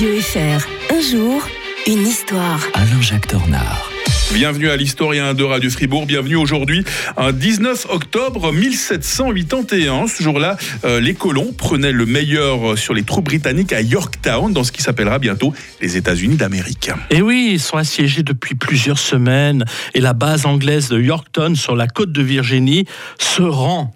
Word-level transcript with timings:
Radio 0.00 0.18
FR. 0.18 0.94
Un 0.94 1.00
jour, 1.02 1.46
une 1.86 2.06
histoire. 2.06 2.58
Alain-Jacques 2.72 3.28
Dornard. 3.28 3.90
Bienvenue 4.32 4.70
à 4.70 4.76
l'historien 4.78 5.34
de 5.34 5.44
Radio 5.44 5.68
Fribourg. 5.68 6.06
Bienvenue 6.06 6.36
aujourd'hui, 6.36 6.84
un 7.18 7.32
19 7.32 7.86
octobre 7.90 8.50
1781. 8.50 10.06
Ce 10.06 10.22
jour-là, 10.22 10.56
euh, 10.86 11.00
les 11.00 11.12
colons 11.12 11.52
prenaient 11.52 11.92
le 11.92 12.06
meilleur 12.06 12.78
sur 12.78 12.94
les 12.94 13.02
troupes 13.02 13.26
britanniques 13.26 13.74
à 13.74 13.82
Yorktown, 13.82 14.54
dans 14.54 14.64
ce 14.64 14.72
qui 14.72 14.80
s'appellera 14.80 15.18
bientôt 15.18 15.52
les 15.82 15.98
États-Unis 15.98 16.36
d'Amérique. 16.36 16.90
Et 17.10 17.20
oui, 17.20 17.50
ils 17.52 17.60
sont 17.60 17.76
assiégés 17.76 18.22
depuis 18.22 18.54
plusieurs 18.54 18.98
semaines 18.98 19.66
et 19.92 20.00
la 20.00 20.14
base 20.14 20.46
anglaise 20.46 20.88
de 20.88 20.98
Yorktown 20.98 21.56
sur 21.56 21.76
la 21.76 21.88
côte 21.88 22.12
de 22.12 22.22
Virginie 22.22 22.86
se 23.18 23.42
rend 23.42 23.94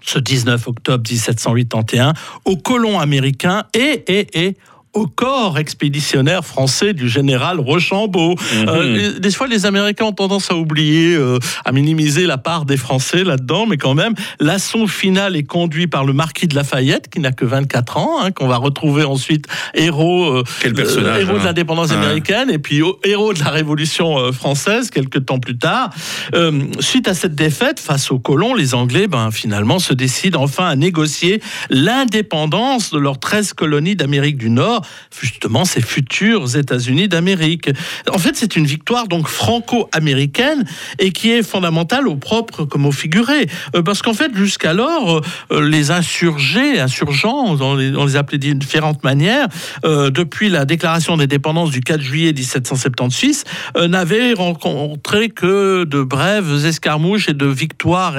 ce 0.00 0.18
19 0.18 0.68
octobre 0.68 1.04
1781 1.06 2.14
aux 2.46 2.56
colons 2.56 2.98
américains 2.98 3.64
et, 3.74 4.04
et, 4.08 4.46
et 4.46 4.56
au 4.94 5.06
corps 5.06 5.58
expéditionnaire 5.58 6.44
français 6.44 6.94
du 6.94 7.08
général 7.08 7.60
Rochambeau. 7.60 8.30
Mhm. 8.30 8.68
Euh, 8.68 9.18
des 9.18 9.30
fois, 9.30 9.46
les 9.46 9.66
Américains 9.66 10.06
ont 10.06 10.12
tendance 10.12 10.50
à 10.50 10.56
oublier, 10.56 11.14
euh, 11.14 11.38
à 11.64 11.72
minimiser 11.72 12.26
la 12.26 12.38
part 12.38 12.64
des 12.64 12.76
Français 12.76 13.24
là-dedans, 13.24 13.66
mais 13.66 13.76
quand 13.76 13.94
même, 13.94 14.14
l'assaut 14.40 14.86
final 14.86 15.36
est 15.36 15.42
conduit 15.42 15.86
par 15.86 16.04
le 16.04 16.12
marquis 16.12 16.46
de 16.46 16.54
Lafayette, 16.54 17.08
qui 17.10 17.20
n'a 17.20 17.32
que 17.32 17.44
24 17.44 17.96
ans, 17.96 18.22
hein, 18.22 18.30
qu'on 18.30 18.46
va 18.46 18.56
retrouver 18.56 19.04
ensuite 19.04 19.46
héros, 19.74 20.26
euh, 20.26 20.44
Quel 20.60 20.74
personnage, 20.74 21.22
héros 21.22 21.34
de 21.34 21.38
hein. 21.38 21.44
l'indépendance 21.46 21.90
américaine, 21.90 22.50
et 22.50 22.58
puis 22.58 22.82
oh, 22.82 22.98
héros 23.04 23.32
de 23.32 23.40
la 23.40 23.50
Révolution 23.50 24.18
euh, 24.18 24.32
française 24.32 24.90
quelques 24.90 25.26
temps 25.26 25.38
plus 25.38 25.58
tard. 25.58 25.90
Euh, 26.34 26.52
suite 26.80 27.08
à 27.08 27.14
cette 27.14 27.34
défaite 27.34 27.80
face 27.80 28.10
aux 28.10 28.18
colons, 28.18 28.54
les 28.54 28.74
Anglais, 28.74 29.06
ben, 29.06 29.30
finalement, 29.30 29.78
se 29.78 29.94
décident 29.94 30.42
enfin 30.42 30.66
à 30.66 30.76
négocier 30.76 31.40
l'indépendance 31.70 32.90
de 32.90 32.98
leurs 32.98 33.18
13 33.18 33.52
colonies 33.54 33.96
d'Amérique 33.96 34.36
du 34.36 34.50
Nord, 34.50 34.83
justement 35.20 35.64
ces 35.64 35.80
futurs 35.80 36.56
États-Unis 36.56 37.08
d'Amérique. 37.08 37.70
En 38.12 38.18
fait, 38.18 38.36
c'est 38.36 38.56
une 38.56 38.66
victoire 38.66 39.08
donc 39.08 39.28
franco-américaine 39.28 40.64
et 40.98 41.12
qui 41.12 41.30
est 41.30 41.42
fondamentale 41.42 42.08
au 42.08 42.16
propre 42.16 42.64
comme 42.64 42.86
au 42.86 42.92
figuré. 42.92 43.48
Euh, 43.74 43.82
parce 43.82 44.02
qu'en 44.02 44.14
fait, 44.14 44.34
jusqu'alors, 44.34 45.22
euh, 45.52 45.68
les 45.68 45.90
insurgés, 45.90 46.80
insurgents, 46.80 47.56
on 47.60 47.76
les, 47.76 48.16
appelait 48.16 48.38
de 48.38 48.52
différentes 48.52 49.04
manières, 49.04 49.48
euh, 49.84 50.10
depuis 50.10 50.48
la 50.48 50.64
déclaration 50.64 51.16
d'indépendance 51.16 51.70
du 51.70 51.80
4 51.80 52.00
juillet 52.00 52.32
1776, 52.32 53.44
euh, 53.76 53.88
n'avaient 53.88 54.32
rencontré 54.32 55.28
que 55.30 55.84
de 55.84 56.02
brèves 56.02 56.64
escarmouches 56.66 57.28
et 57.28 57.34
de 57.34 57.46
victoires 57.46 58.16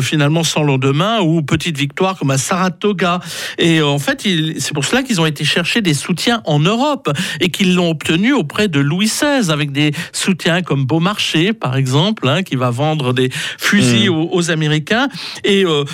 finalement 0.00 0.44
sans 0.44 0.62
lendemain 0.62 1.20
ou 1.20 1.42
petites 1.42 1.76
victoires 1.76 2.16
comme 2.16 2.30
à 2.30 2.38
Saratoga. 2.38 3.20
Et 3.58 3.82
en 3.82 3.98
fait, 3.98 4.26
c'est 4.58 4.72
pour 4.72 4.84
cela 4.84 5.02
qu'ils 5.02 5.20
ont 5.20 5.26
été 5.26 5.44
chercher 5.44 5.80
des 5.80 5.94
en 6.44 6.58
Europe 6.58 7.10
et 7.40 7.50
qu'ils 7.50 7.74
l'ont 7.74 7.90
obtenu 7.90 8.32
auprès 8.32 8.68
de 8.68 8.80
Louis 8.80 9.06
XVI 9.06 9.50
avec 9.50 9.72
des 9.72 9.92
soutiens 10.12 10.62
comme 10.62 10.84
Beaumarchais, 10.84 11.52
par 11.52 11.76
exemple, 11.76 12.28
hein, 12.28 12.42
qui 12.42 12.56
va 12.56 12.70
vendre 12.70 13.12
des 13.12 13.30
fusils 13.58 14.10
aux, 14.10 14.28
aux 14.32 14.50
Américains. 14.50 15.08
Et 15.44 15.64
euh, 15.64 15.84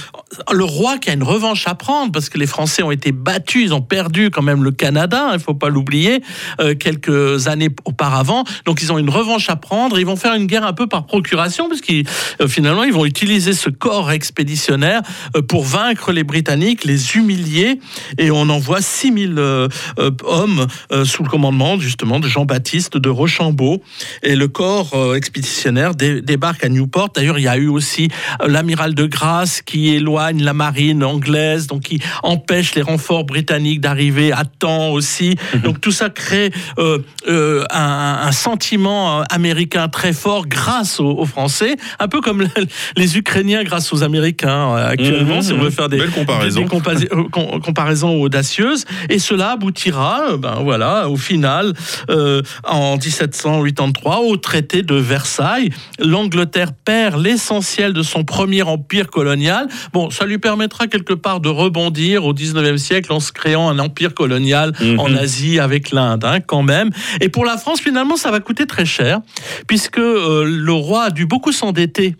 le 0.52 0.64
roi 0.64 0.98
qui 0.98 1.10
a 1.10 1.12
une 1.12 1.22
revanche 1.22 1.66
à 1.66 1.74
prendre 1.74 2.12
parce 2.12 2.28
que 2.28 2.38
les 2.38 2.46
Français 2.46 2.82
ont 2.82 2.90
été 2.90 3.12
battus, 3.12 3.62
ils 3.64 3.74
ont 3.74 3.82
perdu 3.82 4.30
quand 4.30 4.42
même 4.42 4.62
le 4.62 4.70
Canada, 4.70 5.30
il 5.32 5.40
faut 5.40 5.54
pas 5.54 5.68
l'oublier, 5.68 6.22
euh, 6.60 6.74
quelques 6.74 7.48
années 7.48 7.70
auparavant. 7.84 8.44
Donc 8.66 8.82
ils 8.82 8.92
ont 8.92 8.98
une 8.98 9.10
revanche 9.10 9.48
à 9.50 9.56
prendre. 9.56 9.98
Ils 9.98 10.06
vont 10.06 10.16
faire 10.16 10.34
une 10.34 10.46
guerre 10.46 10.64
un 10.64 10.72
peu 10.72 10.86
par 10.86 11.06
procuration 11.06 11.68
parce 11.68 11.80
qu'ils 11.80 12.06
euh, 12.40 12.48
finalement 12.48 12.84
ils 12.84 12.92
vont 12.92 13.04
utiliser 13.04 13.52
ce 13.52 13.70
corps 13.70 14.10
expéditionnaire 14.10 15.02
pour 15.48 15.64
vaincre 15.64 16.12
les 16.12 16.24
Britanniques, 16.24 16.84
les 16.84 17.16
humilier. 17.16 17.80
Et 18.18 18.30
on 18.30 18.48
envoie 18.48 18.80
6000 18.80 19.34
euh, 19.38 19.68
euh, 19.98 20.03
hommes 20.24 20.66
euh, 20.92 21.04
sous 21.04 21.22
le 21.22 21.28
commandement 21.28 21.78
justement 21.78 22.20
de 22.20 22.28
Jean-Baptiste 22.28 22.96
de 22.96 23.08
Rochambeau. 23.08 23.82
Et 24.22 24.36
le 24.36 24.48
corps 24.48 24.90
euh, 24.94 25.14
expéditionnaire 25.14 25.94
dé- 25.94 26.20
débarque 26.22 26.64
à 26.64 26.68
Newport. 26.68 27.10
D'ailleurs, 27.14 27.38
il 27.38 27.42
y 27.44 27.48
a 27.48 27.56
eu 27.56 27.68
aussi 27.68 28.08
euh, 28.42 28.48
l'amiral 28.48 28.94
de 28.94 29.06
Grasse 29.06 29.62
qui 29.62 29.88
éloigne 29.90 30.42
la 30.42 30.52
marine 30.54 31.04
anglaise, 31.04 31.66
donc 31.66 31.82
qui 31.82 32.00
empêche 32.22 32.74
les 32.74 32.82
renforts 32.82 33.24
britanniques 33.24 33.80
d'arriver 33.80 34.32
à 34.32 34.44
temps 34.44 34.90
aussi. 34.90 35.36
Donc 35.62 35.80
tout 35.80 35.92
ça 35.92 36.10
crée 36.10 36.50
euh, 36.78 36.98
euh, 37.28 37.64
un, 37.70 38.18
un 38.22 38.32
sentiment 38.32 39.20
euh, 39.20 39.24
américain 39.30 39.88
très 39.88 40.12
fort 40.12 40.46
grâce 40.46 41.00
aux, 41.00 41.06
aux 41.18 41.26
Français, 41.26 41.76
un 41.98 42.08
peu 42.08 42.20
comme 42.20 42.42
le- 42.42 42.48
les 42.96 43.16
Ukrainiens 43.18 43.62
grâce 43.64 43.92
aux 43.92 44.02
Américains 44.02 44.74
euh, 44.76 44.88
actuellement, 44.88 45.36
Mhm, 45.36 45.42
si 45.42 45.52
on 45.52 45.58
veut 45.58 45.64
mhm. 45.66 45.70
faire 45.72 45.88
des, 45.88 45.98
Belle 45.98 46.10
comparaison. 46.10 46.60
des 46.60 47.06
euh, 47.12 47.58
comparaisons 47.60 48.20
audacieuses. 48.20 48.84
Et 49.08 49.18
cela 49.18 49.52
aboutira, 49.52 49.93
euh, 49.98 50.36
ben 50.36 50.60
voilà, 50.62 51.08
au 51.08 51.16
final, 51.16 51.72
euh, 52.10 52.42
en 52.64 52.96
1783, 52.96 54.20
au 54.20 54.36
traité 54.36 54.82
de 54.82 54.94
Versailles. 54.94 55.70
L'Angleterre 55.98 56.72
perd 56.72 57.20
l'essentiel 57.22 57.92
de 57.92 58.02
son 58.02 58.24
premier 58.24 58.62
empire 58.62 59.08
colonial. 59.10 59.68
Bon, 59.92 60.10
ça 60.10 60.26
lui 60.26 60.38
permettra 60.38 60.86
quelque 60.86 61.14
part 61.14 61.40
de 61.40 61.48
rebondir 61.48 62.24
au 62.24 62.32
19e 62.34 62.78
siècle 62.78 63.12
en 63.12 63.20
se 63.20 63.32
créant 63.32 63.68
un 63.68 63.78
empire 63.78 64.14
colonial 64.14 64.72
Mhm. 64.80 65.00
en 65.00 65.14
Asie 65.14 65.58
avec 65.58 65.90
l'Inde, 65.90 66.24
hein, 66.24 66.40
quand 66.40 66.62
même. 66.62 66.90
Et 67.20 67.28
pour 67.28 67.44
la 67.44 67.56
France, 67.56 67.80
finalement, 67.80 68.16
ça 68.16 68.30
va 68.30 68.40
coûter 68.40 68.66
très 68.66 68.84
cher, 68.84 69.20
puisque 69.66 69.98
euh, 69.98 70.44
le 70.44 70.72
roi 70.72 71.04
a 71.04 71.10
dû 71.10 71.26
beaucoup 71.26 71.52
s'endetter 71.52 72.16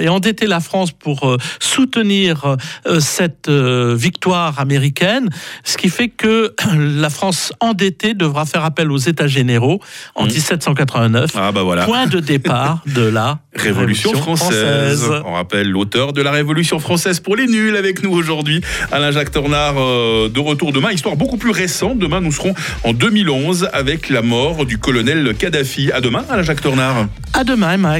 et 0.00 0.08
endetter 0.08 0.46
la 0.46 0.60
France 0.60 0.92
pour 0.92 1.28
euh, 1.28 1.36
soutenir 1.60 2.56
euh, 2.86 3.00
cette 3.00 3.48
euh, 3.48 3.94
victoire 3.96 4.60
américaine, 4.60 5.28
ce 5.64 5.76
qui 5.76 5.88
fait 5.88 6.08
que 6.08 6.54
la 6.76 7.10
France 7.10 7.52
endettée 7.60 8.14
devra 8.14 8.44
faire 8.46 8.64
appel 8.64 8.90
aux 8.90 8.98
États 8.98 9.26
généraux 9.26 9.80
en 10.14 10.24
Mhm. 10.24 10.30
1789. 10.32 11.30
Ah 11.36 11.52
bah 11.52 11.62
voilà. 11.62 11.84
Point 11.84 12.06
de 12.06 12.20
départ 12.20 12.82
de 12.86 13.02
la 13.02 13.38
Révolution 13.54 14.12
française. 14.14 15.08
On 15.24 15.32
rappelle 15.34 15.68
l'auteur 15.70 16.12
de 16.12 16.22
la 16.22 16.30
Révolution 16.32 16.78
française 16.80 17.20
pour 17.20 17.36
les 17.36 17.46
nuls 17.46 17.76
avec 17.76 18.02
nous 18.02 18.10
aujourd'hui, 18.10 18.60
Alain-Jacques 18.90 19.30
Tornard, 19.30 19.74
euh, 19.78 20.28
de 20.28 20.40
retour 20.40 20.72
demain. 20.72 20.90
Histoire 20.92 21.16
beaucoup 21.16 21.36
plus 21.36 21.50
récente. 21.50 21.98
Demain, 21.98 22.20
nous 22.20 22.32
serons 22.32 22.54
en 22.82 22.92
2011 22.92 23.68
avec 23.72 24.08
la 24.08 24.22
mort 24.22 24.66
du 24.66 24.78
colonel 24.78 25.34
Kadhafi. 25.38 25.92
À 25.92 26.00
demain, 26.00 26.24
Alain-Jacques 26.28 26.62
Tornard. 26.62 27.06
À 27.32 27.44
demain, 27.44 27.76
Mike. 27.76 27.92